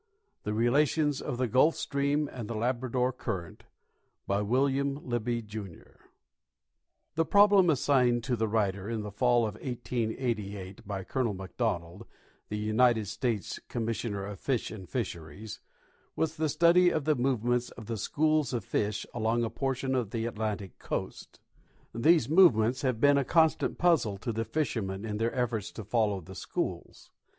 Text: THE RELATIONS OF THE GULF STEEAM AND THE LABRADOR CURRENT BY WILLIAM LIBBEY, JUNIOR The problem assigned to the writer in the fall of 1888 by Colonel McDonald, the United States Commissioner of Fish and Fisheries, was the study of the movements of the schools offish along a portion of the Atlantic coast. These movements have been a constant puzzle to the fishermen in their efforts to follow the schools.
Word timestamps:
THE 0.45 0.53
RELATIONS 0.55 1.21
OF 1.21 1.37
THE 1.37 1.47
GULF 1.47 1.75
STEEAM 1.75 2.27
AND 2.33 2.47
THE 2.47 2.55
LABRADOR 2.55 3.11
CURRENT 3.19 3.65
BY 4.25 4.41
WILLIAM 4.41 4.95
LIBBEY, 5.07 5.43
JUNIOR 5.43 6.09
The 7.13 7.23
problem 7.25 7.69
assigned 7.69 8.23
to 8.23 8.35
the 8.35 8.47
writer 8.47 8.89
in 8.89 9.03
the 9.03 9.11
fall 9.11 9.45
of 9.45 9.53
1888 9.61 10.87
by 10.87 11.03
Colonel 11.03 11.35
McDonald, 11.35 12.07
the 12.49 12.57
United 12.57 13.09
States 13.09 13.59
Commissioner 13.67 14.25
of 14.25 14.39
Fish 14.39 14.71
and 14.71 14.89
Fisheries, 14.89 15.59
was 16.15 16.35
the 16.35 16.49
study 16.49 16.89
of 16.89 17.05
the 17.05 17.13
movements 17.15 17.69
of 17.69 17.85
the 17.85 17.95
schools 17.97 18.55
offish 18.55 19.05
along 19.13 19.43
a 19.43 19.51
portion 19.51 19.93
of 19.93 20.09
the 20.09 20.25
Atlantic 20.25 20.79
coast. 20.79 21.39
These 21.93 22.27
movements 22.27 22.81
have 22.81 22.99
been 22.99 23.19
a 23.19 23.23
constant 23.23 23.77
puzzle 23.77 24.17
to 24.17 24.33
the 24.33 24.45
fishermen 24.45 25.05
in 25.05 25.17
their 25.17 25.35
efforts 25.35 25.69
to 25.73 25.83
follow 25.83 26.21
the 26.21 26.33
schools. 26.33 27.11